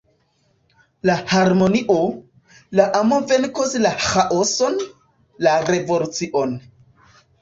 [1.09, 1.97] La harmonio,
[2.79, 4.81] la amo venkos la ĥaoson,
[5.49, 6.57] la revolucion.